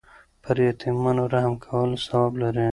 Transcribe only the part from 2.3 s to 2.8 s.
لري.